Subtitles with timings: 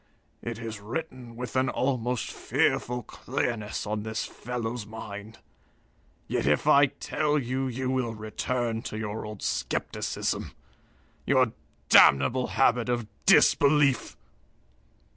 [0.41, 5.37] It is written with an almost fearful clearness on this fellow's mind.
[6.27, 10.53] Yet if I tell you, you will return to your old skepticism
[11.27, 11.53] your
[11.89, 14.17] damnable habit of disbelief!"